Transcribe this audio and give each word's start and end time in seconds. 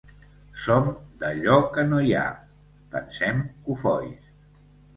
“Som 0.61 0.87
d’allò 1.23 1.59
que 1.75 1.85
no 1.91 2.01
hi 2.07 2.17
ha!”, 2.21 2.25
pensem, 2.97 3.47
cofois. 3.69 4.29